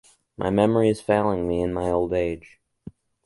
[0.35, 2.59] My memory is failing me in my old age.